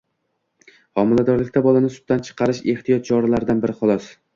Homiladorlikda 1.01 1.65
bolani 1.69 1.95
sutdan 2.01 2.27
chiqarish 2.31 2.67
ehtiyot 2.77 3.11
choralaridan 3.15 3.67
biri, 3.69 3.83
xolos. 3.85 4.15